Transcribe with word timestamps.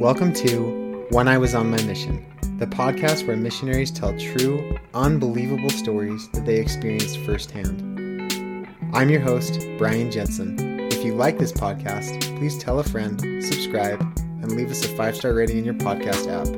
Welcome 0.00 0.32
to 0.32 1.06
When 1.10 1.28
I 1.28 1.36
Was 1.36 1.54
on 1.54 1.70
My 1.70 1.82
Mission, 1.82 2.24
the 2.58 2.66
podcast 2.66 3.26
where 3.26 3.36
missionaries 3.36 3.90
tell 3.90 4.18
true, 4.18 4.78
unbelievable 4.94 5.68
stories 5.68 6.26
that 6.30 6.46
they 6.46 6.56
experienced 6.56 7.18
firsthand. 7.18 8.66
I'm 8.94 9.10
your 9.10 9.20
host, 9.20 9.60
Brian 9.76 10.10
Jensen. 10.10 10.56
If 10.90 11.04
you 11.04 11.14
like 11.14 11.38
this 11.38 11.52
podcast, 11.52 12.18
please 12.38 12.56
tell 12.56 12.78
a 12.78 12.82
friend, 12.82 13.20
subscribe, 13.44 14.00
and 14.40 14.52
leave 14.52 14.70
us 14.70 14.82
a 14.86 14.88
five 14.96 15.16
star 15.16 15.34
rating 15.34 15.58
in 15.58 15.64
your 15.66 15.74
podcast 15.74 16.28
app. 16.28 16.48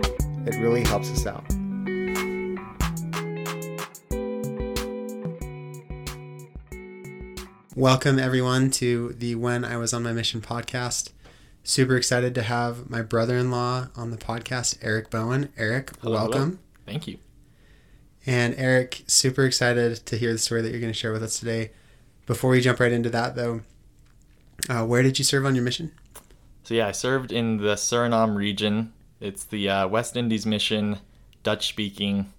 It 0.46 0.54
really 0.60 0.84
helps 0.84 1.10
us 1.10 1.26
out. 1.26 1.44
Welcome, 7.74 8.20
everyone, 8.20 8.70
to 8.70 9.16
the 9.18 9.34
When 9.34 9.64
I 9.64 9.78
Was 9.78 9.92
on 9.92 10.04
My 10.04 10.12
Mission 10.12 10.40
podcast. 10.40 11.11
Super 11.64 11.96
excited 11.96 12.34
to 12.34 12.42
have 12.42 12.90
my 12.90 13.02
brother 13.02 13.36
in 13.36 13.50
law 13.50 13.86
on 13.94 14.10
the 14.10 14.16
podcast, 14.16 14.78
Eric 14.82 15.10
Bowen. 15.10 15.52
Eric, 15.56 15.92
Hello, 16.02 16.14
welcome. 16.14 16.40
hello. 16.40 16.58
Thank 16.86 17.06
you. 17.06 17.18
And 18.26 18.54
Eric, 18.56 19.02
super 19.06 19.44
excited 19.44 19.96
to 20.06 20.16
hear 20.16 20.32
the 20.32 20.38
story 20.38 20.62
that 20.62 20.70
you're 20.70 20.80
going 20.80 20.92
to 20.92 20.98
share 20.98 21.12
with 21.12 21.22
us 21.22 21.38
today. 21.38 21.70
Before 22.26 22.50
we 22.50 22.60
jump 22.60 22.80
right 22.80 22.92
into 22.92 23.10
that, 23.10 23.36
though, 23.36 23.62
uh, 24.68 24.84
where 24.84 25.02
did 25.02 25.18
you 25.18 25.24
serve 25.24 25.46
on 25.46 25.54
your 25.54 25.64
mission? 25.64 25.92
So 26.64 26.74
yeah, 26.74 26.88
I 26.88 26.92
served 26.92 27.32
in 27.32 27.58
the 27.58 27.74
Suriname 27.74 28.36
region. 28.36 28.92
It's 29.20 29.44
the 29.44 29.68
uh, 29.68 29.88
West 29.88 30.16
Indies 30.16 30.46
mission, 30.46 30.98
Dutch 31.42 31.68
speaking. 31.68 32.32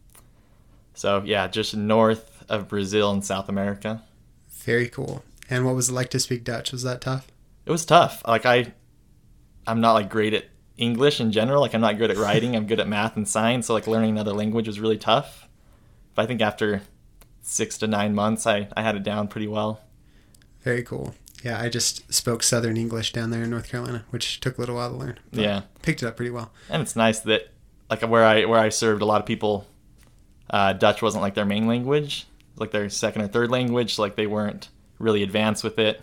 So 0.93 1.21
yeah, 1.25 1.47
just 1.47 1.75
north 1.75 2.43
of 2.49 2.67
Brazil 2.67 3.11
in 3.11 3.21
South 3.21 3.47
America. 3.49 4.03
Very 4.49 4.87
cool. 4.87 5.23
And 5.49 5.65
what 5.65 5.75
was 5.75 5.89
it 5.89 5.93
like 5.93 6.09
to 6.11 6.19
speak 6.19 6.43
Dutch? 6.43 6.71
Was 6.71 6.83
that 6.83 7.01
tough? 7.01 7.27
It 7.65 7.71
was 7.71 7.85
tough. 7.85 8.21
Like 8.25 8.45
I, 8.45 8.73
I'm 9.67 9.81
not 9.81 9.93
like 9.93 10.09
great 10.09 10.33
at 10.33 10.45
English 10.77 11.19
in 11.19 11.31
general. 11.31 11.61
Like 11.61 11.73
I'm 11.73 11.81
not 11.81 11.97
good 11.97 12.11
at 12.11 12.17
writing. 12.25 12.55
I'm 12.55 12.67
good 12.67 12.79
at 12.79 12.87
math 12.87 13.15
and 13.15 13.27
science. 13.27 13.67
So 13.67 13.73
like 13.73 13.87
learning 13.87 14.11
another 14.11 14.33
language 14.33 14.67
was 14.67 14.79
really 14.79 14.97
tough. 14.97 15.47
But 16.15 16.23
I 16.23 16.25
think 16.25 16.41
after 16.41 16.81
six 17.41 17.77
to 17.79 17.87
nine 17.87 18.13
months, 18.15 18.45
I 18.47 18.67
I 18.75 18.81
had 18.81 18.95
it 18.95 19.03
down 19.03 19.27
pretty 19.27 19.47
well. 19.47 19.81
Very 20.61 20.83
cool. 20.83 21.13
Yeah, 21.43 21.59
I 21.59 21.67
just 21.67 22.13
spoke 22.13 22.41
Southern 22.41 22.77
English 22.77 23.11
down 23.11 23.29
there 23.31 23.43
in 23.43 23.49
North 23.49 23.67
Carolina, 23.67 24.05
which 24.11 24.39
took 24.39 24.57
a 24.57 24.61
little 24.61 24.75
while 24.75 24.89
to 24.91 24.95
learn. 24.95 25.19
Yeah. 25.31 25.63
Picked 25.81 26.01
it 26.01 26.05
up 26.07 26.15
pretty 26.15 26.31
well. 26.31 26.53
and 26.69 26.81
it's 26.81 26.95
nice 26.95 27.19
that 27.21 27.49
like 27.89 28.01
where 28.03 28.23
I 28.23 28.45
where 28.45 28.59
I 28.59 28.69
served 28.69 29.01
a 29.01 29.05
lot 29.05 29.19
of 29.19 29.27
people 29.27 29.67
uh, 30.49 30.71
Dutch 30.73 31.01
wasn't 31.01 31.21
like 31.21 31.33
their 31.35 31.45
main 31.45 31.67
language 31.67 32.25
like 32.55 32.71
their 32.71 32.87
second 32.89 33.23
or 33.23 33.27
third 33.27 33.49
language 33.51 33.97
like 33.99 34.15
they 34.15 34.27
weren't 34.27 34.69
really 34.99 35.21
advanced 35.23 35.63
with 35.63 35.77
it 35.79 35.97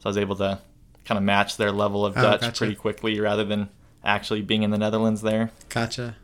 so 0.00 0.06
I 0.06 0.08
was 0.08 0.18
able 0.18 0.36
to 0.36 0.58
kind 1.08 1.16
of 1.18 1.24
match 1.24 1.56
their 1.56 1.72
level 1.72 2.04
of 2.06 2.16
Oh, 2.16 2.22
Dutch 2.22 2.42
gotcha. 2.42 2.56
pretty 2.58 2.74
quickly 2.76 3.18
rather 3.18 3.42
than 3.44 3.68
actually 4.04 4.42
being 4.42 4.62
in 4.62 4.70
the 4.70 4.78
Netherlands 4.78 5.22
there 5.22 5.50
Gotcha. 5.70 6.14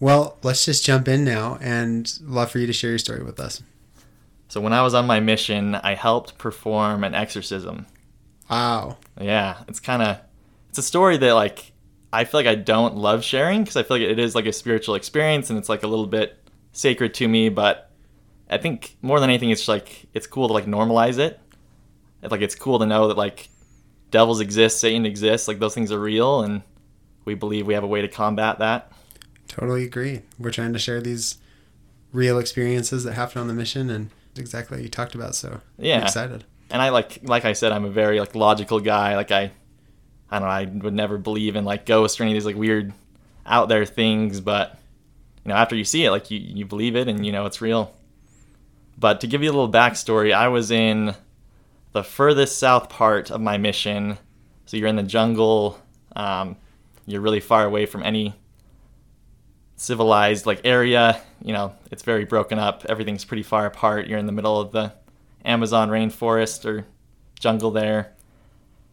Well, 0.00 0.38
let's 0.42 0.64
just 0.64 0.84
jump 0.84 1.08
in 1.08 1.24
now 1.24 1.58
and 1.60 2.12
love 2.22 2.50
for 2.50 2.58
you 2.58 2.66
to 2.66 2.72
share 2.72 2.90
your 2.90 2.98
story 2.98 3.22
with 3.22 3.40
us. 3.40 3.62
so 4.48 4.60
when 4.60 4.72
I 4.72 4.82
was 4.82 4.94
on 4.94 5.06
my 5.06 5.20
mission 5.20 5.74
I 5.76 5.94
helped 5.94 6.38
perform 6.38 7.04
an 7.04 7.14
exorcism 7.14 7.86
Wow. 8.50 8.96
yeah 9.20 9.58
it's 9.68 9.80
kind 9.80 10.02
of 10.02 10.18
it's 10.68 10.78
a 10.78 10.82
story 10.82 11.16
that 11.18 11.34
like 11.34 11.72
I 12.12 12.24
feel 12.24 12.38
like 12.40 12.46
I 12.46 12.54
don't 12.54 12.96
love 12.96 13.22
sharing 13.22 13.60
because 13.62 13.76
I 13.76 13.82
feel 13.82 13.98
like 13.98 14.08
it 14.08 14.18
is 14.18 14.34
like 14.34 14.46
a 14.46 14.52
spiritual 14.52 14.94
experience 14.94 15.50
and 15.50 15.58
it's 15.58 15.68
like 15.68 15.82
a 15.82 15.86
little 15.86 16.06
bit 16.06 16.38
sacred 16.72 17.12
to 17.14 17.28
me. 17.28 17.50
But 17.50 17.90
I 18.48 18.56
think 18.56 18.96
more 19.02 19.20
than 19.20 19.28
anything, 19.28 19.50
it's 19.50 19.60
just, 19.60 19.68
like 19.68 20.06
it's 20.14 20.26
cool 20.26 20.48
to 20.48 20.54
like 20.54 20.64
normalize 20.64 21.18
it. 21.18 21.38
It's 22.22 22.30
like 22.30 22.40
it's 22.40 22.54
cool 22.54 22.78
to 22.78 22.86
know 22.86 23.08
that 23.08 23.16
like 23.16 23.48
devils 24.10 24.40
exist, 24.40 24.80
Satan 24.80 25.06
exists, 25.06 25.48
like 25.48 25.58
those 25.58 25.74
things 25.74 25.92
are 25.92 26.00
real, 26.00 26.42
and 26.42 26.62
we 27.24 27.34
believe 27.34 27.66
we 27.66 27.74
have 27.74 27.84
a 27.84 27.88
way 27.88 28.00
to 28.02 28.08
combat 28.08 28.58
that. 28.58 28.92
Totally 29.46 29.84
agree. 29.84 30.22
We're 30.38 30.50
trying 30.50 30.72
to 30.72 30.78
share 30.78 31.00
these 31.00 31.38
real 32.12 32.38
experiences 32.38 33.04
that 33.04 33.12
happen 33.12 33.40
on 33.40 33.48
the 33.48 33.54
mission 33.54 33.90
and 33.90 34.10
exactly 34.36 34.76
what 34.76 34.82
you 34.82 34.88
talked 34.88 35.14
about. 35.14 35.34
So 35.34 35.60
yeah, 35.78 35.98
I'm 35.98 36.02
excited. 36.04 36.44
And 36.70 36.82
I 36.82 36.90
like 36.90 37.20
like 37.22 37.44
I 37.44 37.52
said, 37.52 37.72
I'm 37.72 37.84
a 37.84 37.90
very 37.90 38.20
like 38.20 38.34
logical 38.34 38.80
guy. 38.80 39.16
Like 39.16 39.30
I 39.30 39.52
I 40.30 40.38
don't 40.38 40.48
know, 40.48 40.54
I 40.54 40.64
would 40.84 40.94
never 40.94 41.18
believe 41.18 41.56
in 41.56 41.64
like 41.64 41.86
ghosts 41.86 42.20
or 42.20 42.24
any 42.24 42.32
of 42.32 42.36
these 42.36 42.46
like 42.46 42.56
weird 42.56 42.92
out 43.46 43.68
there 43.68 43.86
things, 43.86 44.40
but 44.40 44.78
you 45.44 45.50
know, 45.50 45.54
after 45.54 45.74
you 45.74 45.84
see 45.84 46.04
it, 46.04 46.10
like 46.10 46.30
you, 46.30 46.38
you 46.38 46.66
believe 46.66 46.96
it 46.96 47.08
and 47.08 47.24
you 47.24 47.32
know 47.32 47.46
it's 47.46 47.60
real. 47.60 47.94
But 48.98 49.20
to 49.20 49.26
give 49.26 49.42
you 49.42 49.50
a 49.50 49.52
little 49.52 49.70
backstory, 49.70 50.34
I 50.34 50.48
was 50.48 50.70
in 50.70 51.14
the 51.98 52.04
furthest 52.04 52.58
south 52.58 52.88
part 52.88 53.28
of 53.32 53.40
my 53.40 53.58
mission. 53.58 54.16
So 54.66 54.76
you're 54.76 54.86
in 54.86 54.94
the 54.94 55.02
jungle, 55.02 55.80
um, 56.14 56.56
you're 57.06 57.20
really 57.20 57.40
far 57.40 57.64
away 57.64 57.86
from 57.86 58.04
any 58.04 58.36
civilized 59.74 60.46
like 60.46 60.60
area. 60.62 61.20
You 61.42 61.52
know, 61.52 61.74
it's 61.90 62.04
very 62.04 62.24
broken 62.24 62.60
up. 62.60 62.86
Everything's 62.88 63.24
pretty 63.24 63.42
far 63.42 63.66
apart. 63.66 64.06
You're 64.06 64.20
in 64.20 64.26
the 64.26 64.32
middle 64.32 64.60
of 64.60 64.70
the 64.70 64.92
Amazon 65.44 65.88
rainforest 65.88 66.64
or 66.64 66.86
jungle 67.40 67.72
there. 67.72 68.12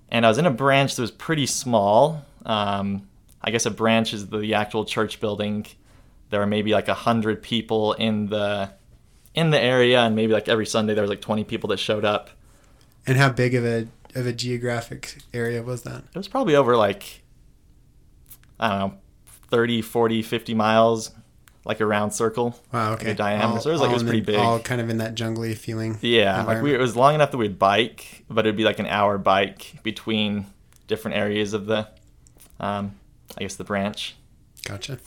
And 0.09 0.25
I 0.25 0.29
was 0.29 0.39
in 0.39 0.47
a 0.47 0.51
branch 0.51 0.95
that 0.95 1.03
was 1.03 1.11
pretty 1.11 1.45
small. 1.45 2.25
Um, 2.43 3.07
I 3.39 3.51
guess 3.51 3.67
a 3.67 3.71
branch 3.71 4.15
is 4.15 4.29
the 4.29 4.55
actual 4.55 4.83
church 4.83 5.19
building. 5.19 5.67
There 6.31 6.39
were 6.39 6.47
maybe 6.47 6.71
like 6.71 6.87
a 6.87 6.95
hundred 6.95 7.43
people 7.43 7.93
in 7.93 8.29
the 8.29 8.71
in 9.35 9.51
the 9.51 9.61
area, 9.61 9.99
and 9.99 10.15
maybe 10.15 10.33
like 10.33 10.49
every 10.49 10.65
Sunday 10.65 10.95
there 10.95 11.03
was 11.03 11.09
like 11.09 11.21
twenty 11.21 11.43
people 11.43 11.67
that 11.69 11.77
showed 11.77 12.03
up. 12.03 12.31
And 13.07 13.17
how 13.17 13.29
big 13.29 13.53
of 13.55 13.65
a 13.65 13.87
of 14.15 14.25
a 14.25 14.33
geographic 14.33 15.17
area 15.33 15.61
was 15.61 15.83
that? 15.83 16.03
It 16.13 16.15
was 16.17 16.27
probably 16.27 16.55
over 16.55 16.75
like 16.77 17.21
I 18.59 18.69
don't 18.69 18.79
know, 18.91 18.97
30, 19.51 19.81
40, 19.81 20.21
50 20.21 20.53
miles, 20.53 21.11
like 21.65 21.79
a 21.81 21.85
round 21.85 22.13
circle. 22.13 22.57
Wow. 22.71 22.93
Okay. 22.93 23.07
the 23.07 23.13
diameter. 23.13 23.59
So 23.59 23.69
it 23.69 23.73
was 23.73 23.81
like- 23.81 23.89
it 23.91 23.93
was 23.93 24.03
pretty 24.03 24.19
the- 24.21 24.31
big. 24.33 24.35
All 24.39 24.59
kind 24.59 24.79
of 24.79 24.89
in 24.89 24.97
that 24.99 25.15
jungly 25.15 25.53
feeling. 25.55 25.97
Yeah, 26.01 26.43
like 26.43 26.61
we, 26.63 26.73
it 26.73 26.79
was 26.79 26.95
long 26.95 27.15
enough 27.15 27.31
that 27.31 27.37
we'd 27.37 27.59
bike, 27.59 28.23
but 28.29 28.45
it'd 28.45 28.55
be 28.55 28.63
like 28.63 28.79
an 28.79 28.85
hour 28.87 29.17
bike 29.17 29.73
between 29.83 30.45
different 30.87 31.17
areas 31.17 31.53
of 31.53 31.65
the, 31.65 31.87
um, 32.59 32.95
I 33.37 33.41
guess 33.41 33.55
the 33.55 33.63
branch. 33.65 34.15
Gotcha. 34.63 34.99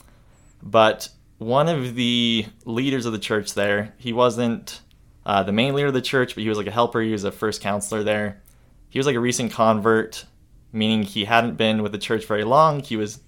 But 0.61 1.09
one 1.39 1.67
of 1.69 1.95
the 1.95 2.45
leaders 2.65 3.05
of 3.07 3.13
the 3.13 3.19
church 3.19 3.53
there, 3.55 3.93
he 3.97 4.13
wasn't 4.13 4.81
uh, 5.29 5.43
the 5.43 5.51
main 5.51 5.75
leader 5.75 5.89
of 5.89 5.93
the 5.93 6.01
church, 6.01 6.33
but 6.33 6.41
he 6.41 6.49
was 6.49 6.57
like 6.57 6.65
a 6.65 6.71
helper. 6.71 7.01
He 7.01 7.11
was 7.11 7.23
a 7.23 7.31
first 7.31 7.61
counselor 7.61 8.01
there. 8.01 8.41
He 8.89 8.97
was 8.97 9.05
like 9.05 9.15
a 9.15 9.19
recent 9.19 9.51
convert, 9.51 10.25
meaning 10.71 11.03
he 11.03 11.25
hadn't 11.25 11.55
been 11.55 11.83
with 11.83 11.91
the 11.91 11.99
church 11.99 12.25
very 12.25 12.43
long. 12.43 12.79
He 12.79 12.97
was 12.97 13.19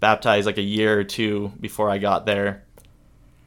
baptized 0.00 0.46
like 0.46 0.58
a 0.58 0.62
year 0.62 0.98
or 0.98 1.04
two 1.04 1.52
before 1.60 1.88
I 1.88 1.98
got 1.98 2.26
there. 2.26 2.64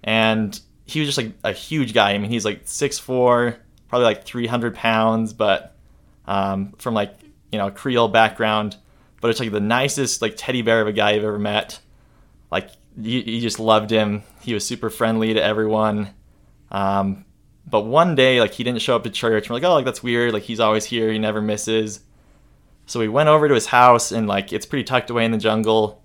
And 0.05 0.57
he 0.85 1.01
was 1.01 1.09
just 1.09 1.17
like 1.17 1.33
a 1.43 1.51
huge 1.51 1.93
guy. 1.93 2.11
I 2.13 2.17
mean, 2.17 2.31
he's 2.31 2.45
like 2.45 2.63
6'4, 2.63 3.57
probably 3.89 4.05
like 4.05 4.23
300 4.23 4.73
pounds, 4.73 5.33
but 5.33 5.75
um, 6.27 6.75
from 6.77 6.93
like, 6.93 7.13
you 7.51 7.57
know, 7.57 7.69
Creole 7.71 8.07
background. 8.07 8.77
But 9.19 9.31
it's 9.31 9.41
like 9.41 9.51
the 9.51 9.59
nicest, 9.59 10.21
like 10.21 10.35
teddy 10.37 10.61
bear 10.61 10.79
of 10.79 10.87
a 10.87 10.93
guy 10.93 11.11
you've 11.11 11.25
ever 11.25 11.37
met 11.37 11.81
like 12.51 12.69
you, 12.97 13.19
you 13.19 13.41
just 13.41 13.59
loved 13.59 13.91
him. 13.91 14.23
He 14.41 14.53
was 14.53 14.65
super 14.65 14.89
friendly 14.89 15.33
to 15.33 15.43
everyone. 15.43 16.13
Um, 16.71 17.25
but 17.69 17.81
one 17.81 18.15
day, 18.15 18.39
like 18.39 18.53
he 18.53 18.63
didn't 18.63 18.81
show 18.81 18.95
up 18.95 19.03
to 19.03 19.09
church. 19.09 19.49
We're 19.49 19.55
like, 19.55 19.63
oh, 19.63 19.73
like 19.73 19.85
that's 19.85 20.01
weird. 20.01 20.33
Like 20.33 20.43
he's 20.43 20.61
always 20.61 20.85
here. 20.85 21.11
He 21.11 21.19
never 21.19 21.41
misses. 21.41 21.99
So 22.85 23.01
we 23.01 23.09
went 23.09 23.27
over 23.27 23.49
to 23.49 23.53
his 23.53 23.65
house, 23.65 24.13
and 24.13 24.25
like 24.25 24.53
it's 24.53 24.65
pretty 24.65 24.85
tucked 24.85 25.09
away 25.09 25.25
in 25.25 25.31
the 25.31 25.37
jungle. 25.37 26.01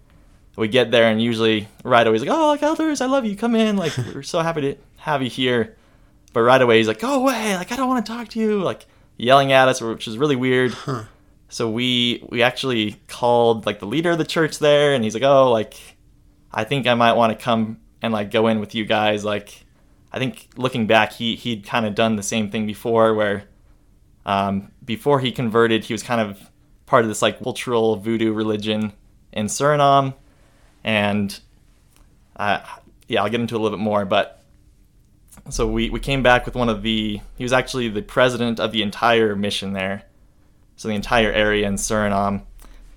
We 0.57 0.69
get 0.69 0.91
there, 0.91 1.09
and 1.09 1.23
usually 1.23 1.69
right 1.85 2.07
away 2.07 2.19
he's 2.19 2.27
like, 2.27 2.37
oh, 2.37 2.49
like 2.49 2.63
elders, 2.63 3.01
I 3.01 3.07
love 3.07 3.25
you. 3.25 3.37
Come 3.37 3.55
in. 3.55 3.77
Like 3.77 3.97
we're 4.15 4.25
so 4.25 4.41
happy 4.41 4.61
to 4.63 4.77
have 4.99 5.23
you 5.23 5.31
here. 5.31 5.77
But 6.33 6.43
right 6.43 6.61
away 6.61 6.79
he's 6.79 6.89
like, 6.89 6.99
go 6.99 7.23
away. 7.23 7.57
Like 7.57 7.71
I 7.71 7.77
don't 7.77 7.89
want 7.89 8.05
to 8.05 8.13
talk 8.13 8.29
to 8.29 8.41
you. 8.41 8.61
Like 8.61 8.87
yelling 9.17 9.53
at 9.53 9.69
us, 9.69 9.81
which 9.81 10.09
is 10.09 10.19
really 10.19 10.37
weird. 10.37 10.73
Huh. 10.73 11.05
So 11.49 11.71
we 11.71 12.27
we 12.29 12.43
actually 12.43 13.01
called 13.07 13.67
like 13.67 13.79
the 13.79 13.87
leader 13.87 14.11
of 14.11 14.19
the 14.19 14.25
church 14.25 14.59
there, 14.59 14.95
and 14.95 15.05
he's 15.05 15.15
like, 15.15 15.23
"Oh, 15.23 15.53
like 15.53 15.79
I 16.51 16.65
think 16.65 16.89
I 16.89 16.95
might 16.95 17.13
want 17.13 17.39
to 17.39 17.45
come 17.45 17.79
and 18.01 18.13
like 18.13 18.33
go 18.33 18.49
in 18.49 18.59
with 18.59 18.75
you 18.75 18.85
guys." 18.85 19.25
Like 19.25 19.65
I 20.13 20.19
think 20.19 20.49
looking 20.57 20.87
back, 20.87 21.13
he 21.13 21.37
he'd 21.37 21.65
kind 21.65 21.87
of 21.87 21.95
done 21.95 22.17
the 22.17 22.23
same 22.23 22.51
thing 22.51 22.67
before, 22.67 23.15
where 23.15 23.45
um, 24.27 24.71
before 24.85 25.21
he 25.21 25.33
converted, 25.33 25.85
he 25.85 25.95
was 25.95 26.03
kind 26.03 26.21
of 26.21 26.51
part 26.87 27.03
of 27.03 27.09
this 27.09 27.23
like 27.23 27.43
cultural 27.43 27.97
voodoo 27.97 28.33
religion 28.33 28.93
in 29.33 29.47
Suriname, 29.47 30.15
and 30.85 31.41
uh, 32.37 32.61
yeah, 33.09 33.23
I'll 33.23 33.31
get 33.31 33.41
into 33.41 33.57
a 33.57 33.59
little 33.59 33.77
bit 33.77 33.83
more, 33.83 34.05
but. 34.05 34.39
So 35.49 35.67
we, 35.67 35.89
we 35.89 35.99
came 35.99 36.23
back 36.23 36.45
with 36.45 36.55
one 36.55 36.69
of 36.69 36.83
the 36.83 37.21
he 37.37 37.43
was 37.43 37.55
actually 37.55 37.89
the 37.89 38.03
president 38.03 38.61
of 38.61 38.71
the 38.71 38.83
entire 38.83 39.35
mission 39.35 39.73
there 39.73 40.05
so 40.77 40.89
the 40.89 40.95
entire 40.95 41.31
area 41.31 41.67
in 41.67 41.75
Suriname. 41.75 42.43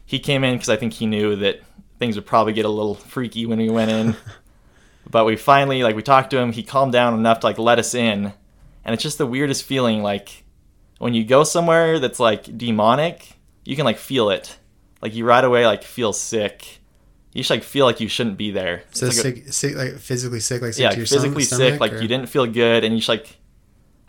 He 0.08 0.20
came 0.20 0.44
in 0.44 0.56
because 0.56 0.70
I 0.70 0.76
think 0.76 0.94
he 0.94 1.06
knew 1.06 1.36
that 1.36 1.62
things 2.00 2.16
would 2.16 2.26
probably 2.26 2.54
get 2.54 2.66
a 2.66 2.70
little 2.70 2.96
freaky 2.96 3.46
when 3.46 3.60
we 3.60 3.70
went 3.70 3.92
in. 3.92 4.16
but 5.10 5.26
we 5.26 5.36
finally, 5.36 5.84
like, 5.84 5.96
we 5.96 6.02
talked 6.02 6.30
to 6.32 6.38
him. 6.38 6.52
He 6.52 6.64
calmed 6.64 6.92
down 6.94 7.14
enough 7.14 7.40
to 7.42 7.48
like 7.48 7.60
let 7.60 7.80
us 7.80 7.94
in, 7.94 8.34
and 8.84 8.94
it's 8.94 9.04
just 9.04 9.18
the 9.18 9.26
weirdest 9.28 9.64
feeling. 9.64 10.02
Like 10.04 10.44
when 11.00 11.14
you 11.14 11.24
go 11.24 11.44
somewhere 11.44 12.00
that's 12.00 12.20
like 12.20 12.58
demonic, 12.58 13.38
you 13.64 13.76
can 13.76 13.86
like 13.86 13.98
feel 13.98 14.30
it. 14.30 14.58
like 15.02 15.14
you 15.16 15.26
right 15.26 15.44
away 15.44 15.66
like 15.66 15.84
feel 15.84 16.14
sick. 16.14 16.80
You 17.34 17.42
just 17.42 17.50
like 17.50 17.64
feel 17.64 17.86
like 17.86 18.00
you 18.00 18.08
shouldn't 18.08 18.38
be 18.38 18.52
there. 18.52 18.84
It's 18.90 19.00
So 19.02 19.08
like 19.08 19.16
a- 19.16 19.20
sick, 19.20 19.54
sick, 19.54 19.76
like 19.76 19.98
physically 20.00 20.40
sick, 20.40 20.62
like 20.62 20.74
sick 20.74 20.84
yeah, 20.84 20.92
to 20.92 20.98
your 20.98 21.06
physically 21.06 21.44
stom- 21.44 21.58
sick. 21.58 21.76
stomach, 21.76 21.92
Like 21.92 22.02
you 22.02 22.08
didn't 22.08 22.28
feel 22.30 22.46
good, 22.46 22.84
and 22.84 22.94
you 22.94 23.00
just 23.00 23.10
like 23.10 23.38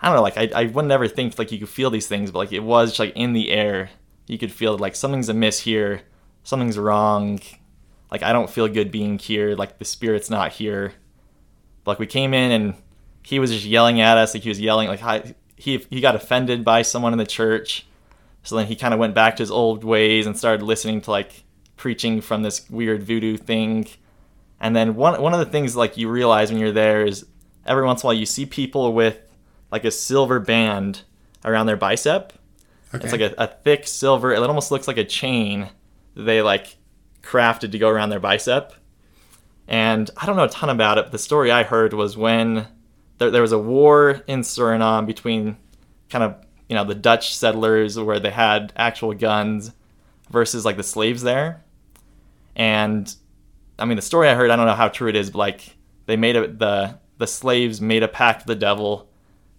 I 0.01 0.07
don't 0.09 0.17
know. 0.17 0.23
Like 0.23 0.39
I, 0.39 0.51
I 0.55 0.67
would 0.67 0.85
never 0.85 1.09
think 1.09 1.39
like 1.39 1.51
you 1.53 1.59
could 1.59 1.69
feel 1.69 1.91
these 1.91 2.07
things, 2.07 2.31
but 2.31 2.39
like 2.39 2.53
it 2.53 2.61
was 2.63 2.91
just, 2.91 3.01
like 3.01 3.13
in 3.17 3.33
the 3.33 3.51
air. 3.51 3.91
You 4.29 4.39
could 4.39 4.53
feel 4.53 4.77
like 4.79 4.95
something's 4.97 5.29
amiss 5.29 5.61
here, 5.61 6.03
something's 6.45 6.77
wrong. 6.79 7.41
Like 8.11 8.23
I 8.23 8.33
don't 8.33 8.51
feel 8.51 8.69
good 8.69 8.91
being 8.91 9.19
here. 9.19 9.55
Like 9.55 9.79
the 9.79 9.85
spirit's 9.85 10.31
not 10.31 10.53
here. 10.53 10.95
Like 11.85 11.99
we 11.99 12.07
came 12.07 12.35
in 12.35 12.51
and 12.53 12.75
he 13.23 13.39
was 13.39 13.51
just 13.51 13.65
yelling 13.65 14.01
at 14.01 14.19
us. 14.19 14.35
Like 14.35 14.43
he 14.43 14.49
was 14.49 14.61
yelling. 14.61 14.89
Like 14.89 15.01
hi- 15.01 15.35
he 15.57 15.79
he 15.91 16.01
got 16.01 16.15
offended 16.15 16.65
by 16.65 16.83
someone 16.83 17.13
in 17.13 17.19
the 17.19 17.27
church. 17.27 17.87
So 18.43 18.57
then 18.57 18.67
he 18.67 18.77
kind 18.77 18.95
of 18.95 19.01
went 19.01 19.15
back 19.15 19.37
to 19.37 19.43
his 19.43 19.51
old 19.51 19.83
ways 19.83 20.27
and 20.27 20.37
started 20.39 20.65
listening 20.65 21.01
to 21.03 21.11
like 21.11 21.45
preaching 21.77 22.21
from 22.21 22.43
this 22.43 22.69
weird 22.71 23.03
voodoo 23.03 23.37
thing. 23.37 23.89
And 24.61 24.75
then 24.75 24.95
one 24.95 25.21
one 25.21 25.33
of 25.33 25.41
the 25.41 25.47
things 25.47 25.75
like 25.77 25.97
you 25.97 26.09
realize 26.09 26.51
when 26.51 26.61
you're 26.61 26.73
there 26.73 27.05
is 27.05 27.27
every 27.67 27.85
once 27.85 28.03
in 28.03 28.07
a 28.07 28.09
while 28.09 28.15
you 28.15 28.27
see 28.27 28.47
people 28.47 28.93
with 28.93 29.19
like 29.73 29.85
a 29.85 29.91
silver 29.91 30.39
band 30.39 31.03
around 31.45 31.67
their 31.67 31.77
bicep. 31.77 32.33
Okay. 32.95 33.03
It's 33.05 33.13
like 33.13 33.21
a, 33.21 33.35
a 33.37 33.49
thick 33.49 33.87
silver. 33.87 34.33
It 34.33 34.39
almost 34.39 34.71
looks 34.71 34.87
like 34.87 34.97
a 34.97 35.05
chain 35.05 35.69
they 36.15 36.41
like 36.41 36.76
crafted 37.27 37.73
to 37.73 37.79
go 37.79 37.89
around 37.89 38.11
their 38.11 38.21
bicep. 38.21 38.73
And 39.69 40.11
I 40.17 40.27
don't 40.27 40.37
know 40.37 40.45
a 40.45 40.49
ton 40.49 40.71
about 40.71 40.99
it. 40.99 41.07
But 41.07 41.13
the 41.13 41.19
story 41.19 41.51
I 41.51 41.65
heard 41.65 41.93
was 41.93 42.17
when 42.17 42.69
there, 43.19 43.31
there 43.31 43.43
was 43.43 43.53
a 43.53 43.59
war 43.59 44.23
in 44.27 44.41
Suriname 44.41 45.07
between 45.07 45.57
kind 46.09 46.25
of 46.25 46.37
you 46.69 46.77
know 46.77 46.85
the 46.85 46.95
Dutch 46.95 47.37
settlers 47.37 47.99
where 47.99 48.21
they 48.21 48.31
had 48.31 48.73
actual 48.77 49.13
guns 49.15 49.73
versus 50.31 50.65
like 50.65 50.77
the 50.77 50.83
slaves 50.83 51.23
there. 51.23 51.65
And 52.55 53.15
I 53.79 53.85
mean 53.85 53.97
the 53.97 54.03
story 54.03 54.29
I 54.29 54.35
heard, 54.35 54.51
I 54.51 54.57
don't 54.57 54.67
know 54.67 54.75
how 54.75 54.89
true 54.89 55.09
it 55.09 55.17
is, 55.17 55.31
but 55.31 55.39
like 55.39 55.77
they 56.07 56.17
made 56.17 56.37
a 56.37 56.47
the 56.47 56.99
the 57.19 57.27
slaves 57.27 57.81
made 57.81 58.03
a 58.03 58.09
pact 58.09 58.41
with 58.41 58.59
the 58.59 58.61
devil 58.61 59.09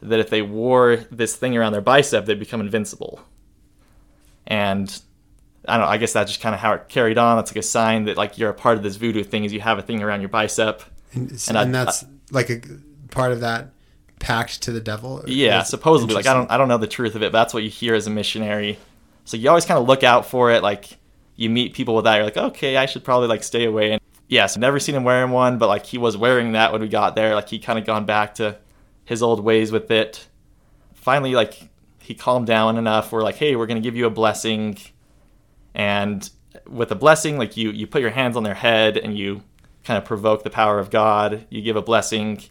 that 0.01 0.19
if 0.19 0.29
they 0.29 0.41
wore 0.41 0.97
this 1.11 1.35
thing 1.35 1.57
around 1.57 1.73
their 1.73 1.81
bicep, 1.81 2.25
they'd 2.25 2.39
become 2.39 2.61
invincible. 2.61 3.19
And 4.45 5.01
I 5.67 5.77
don't 5.77 5.85
know, 5.85 5.91
I 5.91 5.97
guess 5.97 6.13
that's 6.13 6.31
just 6.31 6.41
kind 6.41 6.55
of 6.55 6.61
how 6.61 6.73
it 6.73 6.87
carried 6.89 7.17
on. 7.17 7.39
It's 7.39 7.51
like 7.51 7.57
a 7.57 7.61
sign 7.61 8.05
that 8.05 8.17
like 8.17 8.37
you're 8.37 8.49
a 8.49 8.53
part 8.53 8.77
of 8.77 8.83
this 8.83 8.95
voodoo 8.95 9.23
thing 9.23 9.43
is 9.43 9.51
you 9.53 9.59
have 9.61 9.77
a 9.77 9.81
thing 9.81 10.01
around 10.01 10.21
your 10.21 10.29
bicep. 10.29 10.81
and, 11.13 11.31
s- 11.33 11.47
and 11.49 11.57
I- 11.57 11.63
and 11.63 11.75
that's 11.75 12.05
like 12.31 12.49
a 12.49 12.61
part 13.11 13.31
of 13.31 13.41
that 13.41 13.69
pact 14.19 14.61
to 14.63 14.71
the 14.71 14.79
devil. 14.79 15.23
Yeah, 15.27 15.63
supposedly. 15.63 16.15
Like 16.15 16.25
I 16.27 16.33
don't 16.33 16.49
I 16.51 16.57
don't 16.57 16.67
know 16.67 16.77
the 16.77 16.87
truth 16.87 17.15
of 17.15 17.21
it, 17.23 17.31
but 17.31 17.37
that's 17.39 17.53
what 17.53 17.63
you 17.63 17.69
hear 17.69 17.93
as 17.95 18.07
a 18.07 18.09
missionary. 18.09 18.77
So 19.25 19.35
you 19.37 19.49
always 19.49 19.65
kind 19.65 19.79
of 19.79 19.87
look 19.87 20.03
out 20.03 20.25
for 20.25 20.51
it. 20.51 20.63
Like 20.63 20.97
you 21.35 21.49
meet 21.49 21.73
people 21.73 21.95
with 21.95 22.05
that, 22.05 22.15
you're 22.15 22.25
like, 22.25 22.37
okay, 22.37 22.77
I 22.77 22.85
should 22.87 23.03
probably 23.03 23.27
like 23.27 23.43
stay 23.43 23.65
away. 23.65 23.91
And 23.91 24.01
yes, 24.27 24.55
I've 24.57 24.61
never 24.61 24.79
seen 24.79 24.95
him 24.95 25.03
wearing 25.03 25.31
one, 25.31 25.57
but 25.57 25.67
like 25.67 25.85
he 25.85 25.97
was 25.97 26.17
wearing 26.17 26.53
that 26.53 26.71
when 26.71 26.81
we 26.81 26.87
got 26.87 27.15
there. 27.15 27.35
Like 27.35 27.49
he 27.49 27.59
kind 27.59 27.77
of 27.77 27.85
gone 27.85 28.05
back 28.05 28.35
to 28.35 28.57
his 29.05 29.21
old 29.21 29.41
ways 29.41 29.71
with 29.71 29.91
it. 29.91 30.27
Finally, 30.93 31.35
like 31.35 31.69
he 31.99 32.13
calmed 32.15 32.47
down 32.47 32.77
enough. 32.77 33.11
We're 33.11 33.21
like, 33.21 33.35
hey, 33.35 33.55
we're 33.55 33.67
gonna 33.67 33.81
give 33.81 33.95
you 33.95 34.05
a 34.07 34.09
blessing, 34.09 34.77
and 35.77 36.29
with 36.67 36.91
a 36.91 36.95
blessing, 36.95 37.37
like 37.37 37.55
you 37.55 37.69
you 37.71 37.87
put 37.87 38.01
your 38.01 38.09
hands 38.09 38.35
on 38.35 38.43
their 38.43 38.55
head 38.55 38.97
and 38.97 39.17
you 39.17 39.43
kind 39.85 39.97
of 39.97 40.03
provoke 40.03 40.43
the 40.43 40.49
power 40.49 40.79
of 40.79 40.89
God. 40.89 41.45
You 41.49 41.61
give 41.61 41.77
a 41.77 41.81
blessing, 41.81 42.41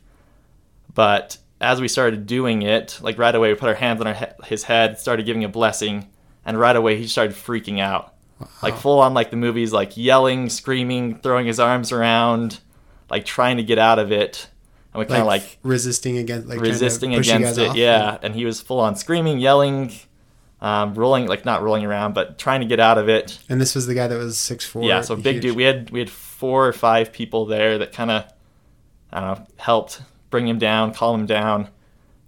but 0.95 1.37
as 1.61 1.81
we 1.81 1.89
started 1.89 2.27
doing 2.27 2.63
it, 2.63 2.99
like 3.03 3.19
right 3.19 3.35
away, 3.35 3.53
we 3.53 3.59
put 3.59 3.69
our 3.69 3.75
hands 3.75 4.01
on 4.01 4.07
our 4.07 4.15
he- 4.15 4.27
his 4.47 4.65
head, 4.65 4.99
started 4.99 5.27
giving 5.27 5.45
a 5.45 5.49
blessing, 5.49 6.07
and 6.45 6.59
right 6.59 6.77
away 6.77 6.97
he 6.97 7.07
started 7.07 7.35
freaking 7.35 7.81
out, 7.81 8.15
like 8.63 8.77
full 8.77 9.01
on 9.01 9.15
like 9.15 9.31
the 9.31 9.37
movies, 9.37 9.73
like 9.73 9.97
yelling, 9.97 10.49
screaming, 10.49 11.19
throwing 11.19 11.47
his 11.47 11.59
arms 11.59 11.93
around, 11.93 12.61
like 13.11 13.25
trying 13.25 13.57
to 13.57 13.63
get 13.63 13.79
out 13.79 13.99
of 13.99 14.13
it, 14.13 14.49
and 14.95 15.01
we 15.01 15.07
kind 15.07 15.21
of 15.23 15.27
like 15.27 15.59
resisting 15.63 16.19
against, 16.19 16.49
like 16.49 16.61
resisting 16.61 17.15
against 17.15 17.59
it. 17.59 17.71
off. 17.71 17.77
Yeah, 17.77 18.19
and 18.23 18.35
he 18.35 18.45
was 18.45 18.61
full 18.61 18.81
on 18.81 18.95
screaming, 18.97 19.39
yelling, 19.39 19.93
um, 20.61 20.95
rolling 20.95 21.27
like 21.27 21.45
not 21.45 21.63
rolling 21.63 21.85
around, 21.85 22.15
but 22.15 22.39
trying 22.39 22.61
to 22.61 22.67
get 22.67 22.81
out 22.81 22.99
of 22.99 23.09
it. 23.09 23.39
And 23.49 23.61
this 23.61 23.75
was 23.75 23.87
the 23.87 23.95
guy 23.95 24.07
that 24.07 24.17
was 24.17 24.39
six 24.39 24.65
four. 24.65 24.85
yeah, 24.85 25.01
so 25.01 25.17
big 25.17 25.41
dude. 25.41 25.57
We 25.57 25.65
had 25.65 25.91
we 25.91 25.99
had 25.99 26.11
four 26.11 26.67
or 26.67 26.73
five 26.73 27.13
people 27.13 27.47
there 27.47 27.79
that 27.79 27.93
kind 27.93 28.11
of 28.11 28.25
I 29.13 29.21
don't 29.21 29.39
know 29.39 29.47
helped 29.57 30.03
bring 30.31 30.49
him 30.49 30.59
down, 30.59 30.95
calm 30.95 31.21
him 31.21 31.27
down. 31.27 31.69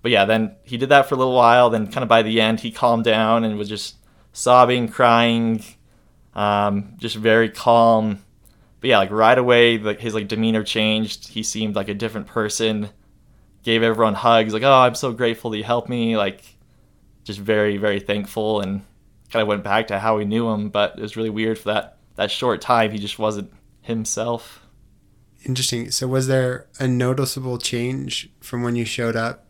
But 0.03 0.13
yeah, 0.13 0.25
then 0.25 0.55
he 0.63 0.77
did 0.77 0.91
that 0.91 1.09
for 1.09 1.15
a 1.15 1.19
little 1.19 1.35
while. 1.35 1.71
Then 1.71 1.87
kind 1.87 2.03
of 2.03 2.09
by 2.09 2.23
the 2.23 2.41
end, 2.41 2.61
he 2.61 2.71
calmed 2.71 3.05
down 3.05 3.45
and 3.45 3.59
was 3.59 3.69
just 3.69 3.97
sobbing, 4.33 4.89
crying, 4.89 5.65
um, 6.35 6.95
just 6.99 7.17
very 7.17 7.49
calm. 7.51 8.25
But 8.81 8.91
yeah, 8.91 8.99
like 8.99 9.11
right 9.11 9.37
away, 9.37 9.79
like 9.79 10.01
his 10.01 10.15
like 10.15 10.29
demeanor 10.29 10.63
changed. 10.63 11.29
He 11.29 11.43
seemed 11.43 11.75
like 11.75 11.89
a 11.89 11.95
different 11.95 12.29
person. 12.29 12.91
Gave 13.65 13.83
everyone 13.83 14.15
hugs, 14.15 14.55
like, 14.55 14.63
"Oh, 14.63 14.73
I'm 14.73 14.95
so 14.95 15.13
grateful 15.13 15.51
that 15.51 15.59
you 15.59 15.65
helped 15.65 15.89
me." 15.89 16.17
Like, 16.17 16.43
just 17.29 17.39
very, 17.39 17.77
very 17.77 18.01
thankful, 18.01 18.61
and 18.61 18.83
kind 19.31 19.43
of 19.43 19.49
went 19.49 19.63
back 19.63 19.87
to 19.89 19.99
how 19.99 20.17
we 20.17 20.25
knew 20.25 20.49
him. 20.49 20.71
But 20.71 20.99
it 20.99 21.03
was 21.03 21.17
really 21.17 21.31
weird 21.31 21.59
for 21.59 21.73
that 21.73 21.99
that 22.17 22.33
short 22.33 22.61
time. 22.61 22.91
He 22.91 22.99
just 22.99 23.19
wasn't 23.19 23.53
himself. 23.83 24.67
Interesting. 25.45 25.93
So 25.93 26.09
was 26.09 26.27
there 26.27 26.67
a 26.81 26.89
noticeable 26.89 27.59
change 27.59 28.31
from 28.41 28.63
when 28.63 28.75
you 28.75 28.85
showed 28.85 29.15
up, 29.15 29.45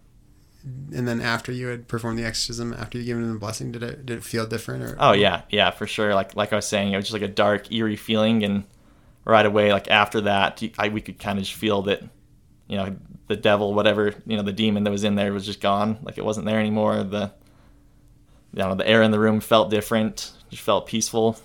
and 0.92 1.08
then 1.08 1.20
after 1.22 1.50
you 1.52 1.68
had 1.68 1.88
performed 1.88 2.18
the 2.18 2.24
exorcism, 2.24 2.74
after 2.74 2.98
you 2.98 3.04
given 3.04 3.22
him 3.22 3.32
the 3.32 3.38
blessing? 3.38 3.72
Did 3.72 3.82
it 3.82 4.04
did 4.04 4.18
it 4.18 4.24
feel 4.24 4.46
different? 4.46 4.82
Or 4.82 4.96
Oh 4.98 5.12
yeah, 5.12 5.42
yeah, 5.48 5.70
for 5.70 5.86
sure. 5.86 6.14
Like 6.14 6.36
like 6.36 6.52
I 6.52 6.56
was 6.56 6.66
saying, 6.66 6.92
it 6.92 6.96
was 6.96 7.06
just 7.06 7.14
like 7.14 7.22
a 7.22 7.32
dark, 7.32 7.72
eerie 7.72 7.96
feeling, 7.96 8.44
and 8.44 8.64
right 9.24 9.46
away, 9.46 9.72
like 9.72 9.88
after 9.88 10.22
that, 10.22 10.62
I, 10.78 10.88
we 10.88 11.00
could 11.00 11.20
kind 11.20 11.38
of 11.38 11.44
just 11.44 11.56
feel 11.56 11.82
that, 11.82 12.02
you 12.66 12.76
know, 12.76 12.96
the 13.28 13.36
devil, 13.36 13.74
whatever, 13.74 14.14
you 14.26 14.36
know, 14.36 14.42
the 14.42 14.52
demon 14.52 14.84
that 14.84 14.90
was 14.90 15.04
in 15.04 15.14
there 15.14 15.32
was 15.32 15.44
just 15.46 15.60
gone. 15.60 15.98
Like 16.02 16.18
it 16.18 16.24
wasn't 16.24 16.46
there 16.46 16.58
anymore. 16.58 17.04
The, 17.04 17.32
you 18.52 18.62
know, 18.62 18.74
the 18.74 18.86
air 18.88 19.02
in 19.02 19.10
the 19.10 19.20
room 19.20 19.40
felt 19.40 19.70
different. 19.70 20.32
Just 20.50 20.62
felt 20.62 20.86
peaceful. 20.86 21.38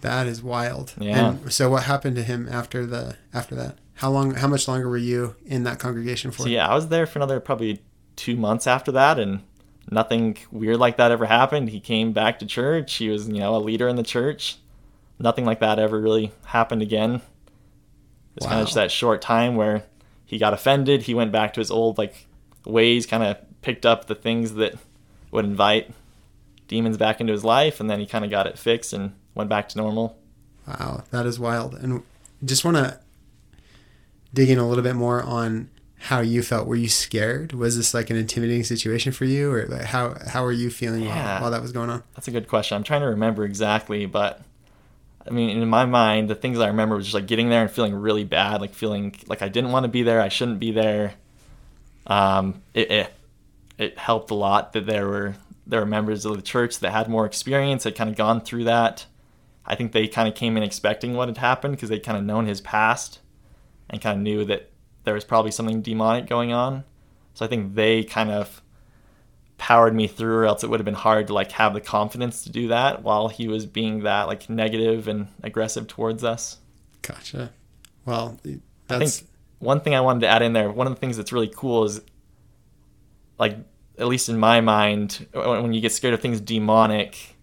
That 0.00 0.26
is 0.26 0.42
wild. 0.42 0.92
Yeah. 0.98 1.30
And 1.30 1.52
so 1.52 1.70
what 1.70 1.84
happened 1.84 2.16
to 2.16 2.22
him 2.22 2.48
after 2.50 2.84
the 2.84 3.16
after 3.32 3.54
that? 3.54 3.78
How 3.94 4.10
long? 4.10 4.34
How 4.34 4.48
much 4.48 4.66
longer 4.68 4.88
were 4.88 4.96
you 4.96 5.36
in 5.46 5.64
that 5.64 5.78
congregation 5.78 6.30
for? 6.30 6.42
So 6.42 6.48
yeah, 6.48 6.68
I 6.68 6.74
was 6.74 6.88
there 6.88 7.06
for 7.06 7.18
another 7.18 7.40
probably 7.40 7.80
two 8.16 8.36
months 8.36 8.66
after 8.66 8.92
that, 8.92 9.18
and 9.18 9.40
nothing 9.90 10.36
weird 10.50 10.78
like 10.78 10.96
that 10.98 11.10
ever 11.12 11.26
happened. 11.26 11.70
He 11.70 11.80
came 11.80 12.12
back 12.12 12.40
to 12.40 12.46
church. 12.46 12.94
He 12.94 13.08
was, 13.08 13.28
you 13.28 13.38
know, 13.38 13.54
a 13.56 13.58
leader 13.58 13.88
in 13.88 13.96
the 13.96 14.02
church. 14.02 14.58
Nothing 15.18 15.44
like 15.44 15.60
that 15.60 15.78
ever 15.78 16.00
really 16.00 16.32
happened 16.46 16.82
again. 16.82 17.22
It's 18.36 18.44
kind 18.46 18.56
Wow. 18.56 18.62
of 18.62 18.66
just 18.66 18.74
that 18.74 18.90
short 18.90 19.22
time 19.22 19.54
where 19.54 19.84
he 20.26 20.38
got 20.38 20.52
offended. 20.52 21.02
He 21.02 21.14
went 21.14 21.30
back 21.32 21.54
to 21.54 21.60
his 21.60 21.70
old 21.70 21.98
like 21.98 22.26
ways, 22.66 23.06
kind 23.06 23.22
of 23.22 23.36
picked 23.62 23.86
up 23.86 24.06
the 24.06 24.14
things 24.16 24.54
that 24.54 24.74
would 25.30 25.44
invite 25.44 25.90
demons 26.68 26.96
back 26.96 27.20
into 27.20 27.32
his 27.32 27.44
life, 27.44 27.80
and 27.80 27.88
then 27.90 28.00
he 28.00 28.06
kind 28.06 28.24
of 28.24 28.30
got 28.30 28.46
it 28.46 28.58
fixed 28.58 28.92
and 28.92 29.12
went 29.34 29.50
back 29.50 29.68
to 29.70 29.78
normal. 29.78 30.18
Wow, 30.66 31.04
that 31.10 31.26
is 31.26 31.38
wild. 31.38 31.74
And 31.74 32.02
just 32.44 32.64
want 32.64 32.76
to 32.76 32.98
dig 34.32 34.50
in 34.50 34.58
a 34.58 34.68
little 34.68 34.84
bit 34.84 34.96
more 34.96 35.22
on 35.22 35.70
how 35.98 36.20
you 36.20 36.42
felt. 36.42 36.66
Were 36.66 36.76
you 36.76 36.88
scared? 36.88 37.52
Was 37.52 37.76
this 37.76 37.94
like 37.94 38.10
an 38.10 38.16
intimidating 38.16 38.64
situation 38.64 39.12
for 39.12 39.24
you, 39.24 39.50
or 39.52 39.66
like 39.66 39.82
how 39.84 40.16
how 40.26 40.42
were 40.42 40.52
you 40.52 40.70
feeling 40.70 41.02
Yeah. 41.04 41.34
while, 41.34 41.42
while 41.42 41.50
that 41.52 41.62
was 41.62 41.72
going 41.72 41.90
on? 41.90 42.02
That's 42.14 42.28
a 42.28 42.30
good 42.30 42.48
question. 42.48 42.76
I'm 42.76 42.82
trying 42.84 43.00
to 43.02 43.08
remember 43.08 43.44
exactly, 43.44 44.06
but 44.06 44.40
I 45.26 45.30
mean, 45.30 45.50
in 45.50 45.66
my 45.68 45.86
mind, 45.86 46.28
the 46.28 46.34
things 46.34 46.58
I 46.58 46.66
remember 46.68 46.96
was 46.96 47.06
just 47.06 47.14
like 47.14 47.26
getting 47.26 47.48
there 47.48 47.62
and 47.62 47.70
feeling 47.70 47.94
really 47.94 48.24
bad, 48.24 48.60
like 48.60 48.74
feeling 48.74 49.14
like 49.26 49.40
I 49.40 49.48
didn't 49.48 49.70
want 49.72 49.84
to 49.84 49.88
be 49.88 50.02
there, 50.02 50.20
I 50.20 50.28
shouldn't 50.28 50.58
be 50.60 50.72
there. 50.72 51.14
Um, 52.06 52.62
it, 52.74 52.90
it 52.90 53.14
it 53.78 53.98
helped 53.98 54.30
a 54.30 54.34
lot 54.34 54.74
that 54.74 54.84
there 54.86 55.06
were 55.08 55.34
there 55.66 55.80
were 55.80 55.86
members 55.86 56.24
of 56.24 56.36
the 56.36 56.42
church 56.42 56.78
that 56.80 56.92
had 56.92 57.08
more 57.08 57.26
experience, 57.26 57.84
had 57.84 57.96
kind 57.96 58.10
of 58.10 58.16
gone 58.16 58.40
through 58.40 58.64
that. 58.64 59.06
I 59.66 59.74
think 59.74 59.92
they 59.92 60.06
kind 60.08 60.28
of 60.28 60.34
came 60.34 60.56
in 60.56 60.62
expecting 60.62 61.14
what 61.14 61.28
had 61.28 61.38
happened 61.38 61.76
because 61.76 61.88
they'd 61.88 62.02
kind 62.02 62.18
of 62.18 62.24
known 62.24 62.46
his 62.46 62.60
past 62.60 63.20
and 63.88 64.00
kind 64.00 64.18
of 64.18 64.22
knew 64.22 64.44
that 64.44 64.70
there 65.04 65.14
was 65.14 65.24
probably 65.24 65.50
something 65.50 65.80
demonic 65.80 66.26
going 66.26 66.52
on. 66.52 66.84
So 67.34 67.44
I 67.44 67.48
think 67.48 67.74
they 67.74 68.04
kind 68.04 68.30
of 68.30 68.62
powered 69.56 69.94
me 69.94 70.06
through 70.06 70.36
or 70.36 70.44
else 70.44 70.64
it 70.64 70.68
would 70.68 70.80
have 70.80 70.84
been 70.84 70.94
hard 70.94 71.28
to 71.28 71.34
like 71.34 71.52
have 71.52 71.72
the 71.72 71.80
confidence 71.80 72.42
to 72.44 72.50
do 72.50 72.68
that 72.68 73.02
while 73.02 73.28
he 73.28 73.48
was 73.48 73.66
being 73.66 74.02
that 74.02 74.26
like 74.26 74.50
negative 74.50 75.08
and 75.08 75.28
aggressive 75.42 75.86
towards 75.86 76.24
us. 76.24 76.58
Gotcha. 77.02 77.52
Well, 78.04 78.38
I 78.44 78.58
that's 78.86 79.20
think 79.20 79.30
one 79.60 79.80
thing 79.80 79.94
I 79.94 80.00
wanted 80.00 80.20
to 80.20 80.28
add 80.28 80.42
in 80.42 80.52
there, 80.52 80.70
one 80.70 80.86
of 80.86 80.94
the 80.94 81.00
things 81.00 81.16
that's 81.16 81.32
really 81.32 81.52
cool 81.54 81.84
is 81.84 82.00
like 83.38 83.56
at 83.98 84.06
least 84.06 84.28
in 84.28 84.38
my 84.38 84.60
mind, 84.60 85.26
when 85.32 85.72
you 85.72 85.80
get 85.80 85.92
scared 85.92 86.14
of 86.14 86.20
things 86.20 86.40
demonic, 86.40 87.36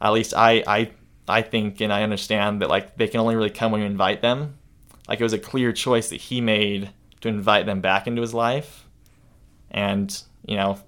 at 0.00 0.12
least 0.12 0.34
I 0.34 0.62
I 0.66 0.90
I 1.28 1.42
think 1.42 1.80
and 1.80 1.92
I 1.92 2.02
understand 2.02 2.60
that 2.62 2.68
like 2.68 2.96
they 2.96 3.08
can 3.08 3.20
only 3.20 3.36
really 3.36 3.50
come 3.50 3.72
when 3.72 3.80
you 3.80 3.86
invite 3.86 4.22
them. 4.22 4.58
Like 5.08 5.20
it 5.20 5.24
was 5.24 5.32
a 5.32 5.38
clear 5.38 5.72
choice 5.72 6.10
that 6.10 6.20
he 6.20 6.40
made 6.40 6.90
to 7.20 7.28
invite 7.28 7.66
them 7.66 7.80
back 7.80 8.06
into 8.06 8.20
his 8.20 8.34
life. 8.34 8.86
And, 9.70 10.22
you 10.44 10.56
know, 10.56 10.78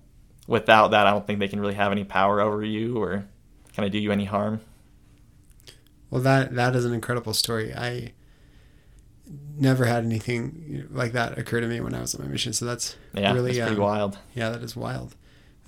without 0.47 0.91
that 0.91 1.07
I 1.07 1.11
don't 1.11 1.26
think 1.26 1.38
they 1.38 1.49
can 1.49 1.61
really 1.61 1.75
have 1.75 1.93
any 1.93 2.05
power 2.05 2.41
over 2.41 2.62
you 2.62 2.99
or 2.99 3.25
kind 3.75 3.87
of 3.87 3.93
do 3.93 3.99
you 3.99 4.12
any 4.12 4.25
harm. 4.25 4.61
Well, 6.11 6.23
that 6.23 6.55
that 6.55 6.76
is 6.76 6.85
an 6.85 6.93
incredible 6.93 7.35
story. 7.35 7.75
I 7.75 8.12
never 9.57 9.85
had 9.85 10.04
anything 10.04 10.87
like 10.90 11.12
that 11.12 11.38
occur 11.38 11.61
to 11.61 11.66
me 11.66 11.81
when 11.81 11.95
I 11.95 12.00
was 12.00 12.14
on 12.14 12.25
my 12.25 12.31
mission. 12.31 12.52
So 12.52 12.64
that's 12.64 12.97
Yeah, 13.12 13.33
really 13.33 13.50
it's 13.50 13.61
pretty 13.61 13.76
um, 13.76 13.83
wild. 13.83 14.19
Yeah, 14.35 14.50
that 14.50 14.62
is 14.62 14.76
wild. 14.76 15.14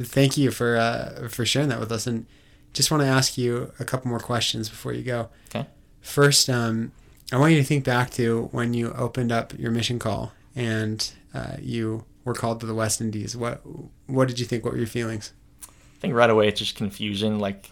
Thank 0.00 0.36
you 0.36 0.50
for 0.50 0.76
uh, 0.76 1.28
for 1.28 1.46
sharing 1.46 1.68
that 1.70 1.80
with 1.80 1.90
us. 1.90 2.06
And 2.06 2.26
just 2.72 2.90
want 2.90 3.02
to 3.02 3.06
ask 3.06 3.38
you 3.38 3.72
a 3.80 3.84
couple 3.84 4.08
more 4.10 4.18
questions 4.18 4.68
before 4.68 4.92
you 4.92 5.02
go. 5.02 5.30
Okay. 5.54 5.66
First, 6.02 6.50
um, 6.50 6.92
I 7.32 7.38
want 7.38 7.52
you 7.52 7.58
to 7.58 7.64
think 7.64 7.84
back 7.84 8.10
to 8.12 8.48
when 8.52 8.74
you 8.74 8.92
opened 8.92 9.32
up 9.32 9.58
your 9.58 9.70
mission 9.70 9.98
call 9.98 10.32
and 10.54 11.10
uh, 11.32 11.56
you 11.60 12.04
were 12.24 12.34
called 12.34 12.60
to 12.60 12.66
the 12.66 12.74
West 12.74 13.00
Indies. 13.00 13.36
What 13.36 13.62
what 14.06 14.28
did 14.28 14.38
you 14.38 14.46
think? 14.46 14.64
What 14.64 14.74
were 14.74 14.78
your 14.78 14.86
feelings? 14.86 15.32
I 15.62 15.98
think 16.00 16.14
right 16.14 16.28
away 16.28 16.48
it's 16.48 16.60
just 16.60 16.76
confusion. 16.76 17.38
Like 17.38 17.70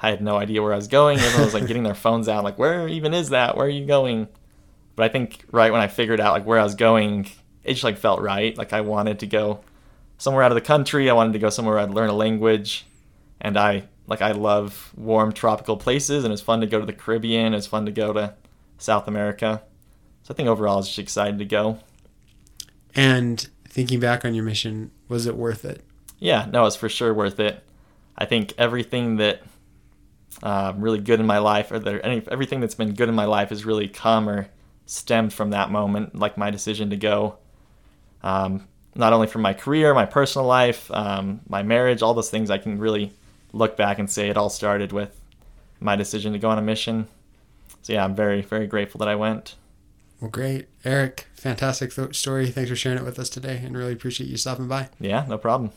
I 0.00 0.10
had 0.10 0.22
no 0.22 0.36
idea 0.36 0.62
where 0.62 0.72
I 0.72 0.76
was 0.76 0.88
going. 0.88 1.18
Everyone 1.18 1.44
was 1.44 1.54
like 1.54 1.66
getting 1.66 1.82
their 1.82 1.94
phones 1.94 2.28
out, 2.28 2.44
like 2.44 2.58
where 2.58 2.88
even 2.88 3.12
is 3.12 3.30
that? 3.30 3.56
Where 3.56 3.66
are 3.66 3.70
you 3.70 3.86
going? 3.86 4.28
But 4.98 5.04
I 5.04 5.10
think 5.10 5.44
right 5.52 5.70
when 5.70 5.80
I 5.80 5.86
figured 5.86 6.18
out 6.18 6.32
like 6.32 6.44
where 6.44 6.58
I 6.58 6.64
was 6.64 6.74
going, 6.74 7.30
it 7.62 7.74
just 7.74 7.84
like 7.84 7.98
felt 7.98 8.20
right. 8.20 8.58
Like 8.58 8.72
I 8.72 8.80
wanted 8.80 9.20
to 9.20 9.28
go 9.28 9.60
somewhere 10.16 10.42
out 10.42 10.50
of 10.50 10.56
the 10.56 10.60
country. 10.60 11.08
I 11.08 11.12
wanted 11.12 11.34
to 11.34 11.38
go 11.38 11.50
somewhere 11.50 11.78
I'd 11.78 11.90
learn 11.90 12.10
a 12.10 12.14
language, 12.14 12.84
and 13.40 13.56
I 13.56 13.84
like 14.08 14.22
I 14.22 14.32
love 14.32 14.92
warm 14.96 15.32
tropical 15.32 15.76
places, 15.76 16.24
and 16.24 16.32
it's 16.32 16.42
fun 16.42 16.60
to 16.62 16.66
go 16.66 16.80
to 16.80 16.84
the 16.84 16.92
Caribbean. 16.92 17.54
It's 17.54 17.68
fun 17.68 17.86
to 17.86 17.92
go 17.92 18.12
to 18.12 18.34
South 18.76 19.06
America. 19.06 19.62
So 20.24 20.34
I 20.34 20.36
think 20.36 20.48
overall, 20.48 20.74
I 20.74 20.76
was 20.78 20.88
just 20.88 20.98
excited 20.98 21.38
to 21.38 21.44
go. 21.44 21.78
And 22.92 23.46
thinking 23.68 24.00
back 24.00 24.24
on 24.24 24.34
your 24.34 24.42
mission, 24.42 24.90
was 25.06 25.26
it 25.26 25.36
worth 25.36 25.64
it? 25.64 25.84
Yeah, 26.18 26.48
no, 26.52 26.66
it's 26.66 26.74
for 26.74 26.88
sure 26.88 27.14
worth 27.14 27.38
it. 27.38 27.62
I 28.16 28.24
think 28.24 28.52
everything 28.58 29.18
that 29.18 29.42
uh, 30.42 30.72
really 30.76 30.98
good 30.98 31.20
in 31.20 31.26
my 31.26 31.38
life, 31.38 31.70
or 31.70 31.78
there, 31.78 32.04
any, 32.04 32.20
everything 32.32 32.58
that's 32.58 32.74
been 32.74 32.94
good 32.94 33.08
in 33.08 33.14
my 33.14 33.26
life, 33.26 33.50
has 33.50 33.64
really 33.64 33.86
come 33.86 34.28
or 34.28 34.48
stemmed 34.88 35.32
from 35.32 35.50
that 35.50 35.70
moment, 35.70 36.16
like 36.18 36.38
my 36.38 36.50
decision 36.50 36.90
to 36.90 36.96
go. 36.96 37.36
Um, 38.22 38.66
not 38.94 39.12
only 39.12 39.26
from 39.26 39.42
my 39.42 39.52
career, 39.52 39.94
my 39.94 40.06
personal 40.06 40.46
life, 40.46 40.90
um, 40.90 41.40
my 41.48 41.62
marriage, 41.62 42.02
all 42.02 42.14
those 42.14 42.30
things, 42.30 42.50
I 42.50 42.58
can 42.58 42.78
really 42.78 43.12
look 43.52 43.76
back 43.76 43.98
and 43.98 44.10
say 44.10 44.28
it 44.28 44.36
all 44.36 44.50
started 44.50 44.92
with 44.92 45.14
my 45.78 45.94
decision 45.94 46.32
to 46.32 46.38
go 46.38 46.48
on 46.48 46.58
a 46.58 46.62
mission. 46.62 47.06
So 47.82 47.92
yeah, 47.92 48.02
I'm 48.02 48.14
very, 48.14 48.42
very 48.42 48.66
grateful 48.66 48.98
that 48.98 49.08
I 49.08 49.14
went. 49.14 49.54
Well, 50.20 50.30
great, 50.30 50.68
Eric. 50.84 51.28
Fantastic 51.34 51.94
th- 51.94 52.16
story. 52.16 52.50
Thanks 52.50 52.70
for 52.70 52.76
sharing 52.76 52.98
it 52.98 53.04
with 53.04 53.18
us 53.18 53.28
today, 53.28 53.60
and 53.62 53.76
really 53.76 53.92
appreciate 53.92 54.28
you 54.28 54.36
stopping 54.36 54.66
by. 54.66 54.88
Yeah, 54.98 55.24
no 55.28 55.38
problem. 55.38 55.70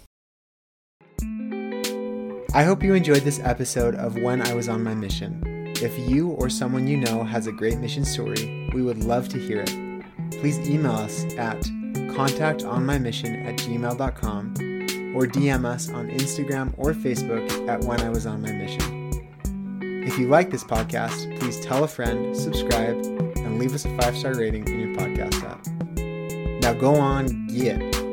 I 2.54 2.64
hope 2.64 2.82
you 2.82 2.96
enjoyed 2.96 3.22
this 3.22 3.40
episode 3.40 3.94
of 3.96 4.16
When 4.16 4.42
I 4.42 4.54
Was 4.54 4.68
on 4.68 4.84
My 4.84 4.96
Mission. 4.96 5.51
If 5.82 5.98
you 5.98 6.30
or 6.30 6.48
someone 6.48 6.88
you 6.88 6.98
know 6.98 7.24
has 7.24 7.48
a 7.48 7.52
great 7.52 7.80
mission 7.80 8.06
story, 8.06 8.70
we 8.72 8.84
would 8.84 9.04
love 9.04 9.30
to 9.30 9.40
hear 9.40 9.64
it. 9.66 9.76
Please 10.40 10.60
email 10.70 10.92
us 10.92 11.24
at 11.38 11.60
contactonmymission 12.14 13.46
at 13.48 13.56
gmail.com 13.56 14.54
or 15.16 15.26
DM 15.26 15.66
us 15.66 15.90
on 15.90 16.10
Instagram 16.12 16.72
or 16.78 16.94
Facebook 16.94 17.68
at 17.68 17.82
When 17.82 18.00
I 18.00 18.10
Was 18.10 18.28
on 18.28 18.44
My 18.44 18.52
Mission. 18.52 20.04
If 20.06 20.20
you 20.20 20.28
like 20.28 20.52
this 20.52 20.64
podcast, 20.64 21.40
please 21.40 21.60
tell 21.62 21.84
a 21.84 21.88
friend, 21.88 22.38
subscribe, 22.38 23.04
and 23.38 23.58
leave 23.58 23.74
us 23.74 23.86
a 23.86 23.98
five 23.98 24.16
star 24.16 24.36
rating 24.36 24.68
in 24.68 24.80
your 24.80 24.96
podcast 24.96 25.44
app. 25.44 25.66
Now 26.62 26.74
go 26.74 26.94
on, 26.94 27.48
get. 27.48 28.11